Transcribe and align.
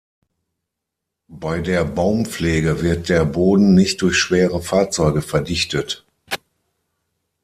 Bei 1.27 1.59
der 1.61 1.85
Baumpflege 1.85 2.81
wird 2.81 3.07
der 3.07 3.23
Boden 3.23 3.75
nicht 3.75 4.01
durch 4.01 4.17
schwere 4.17 4.59
Fahrzeuge 4.59 5.21
verdichtet. 5.21 6.07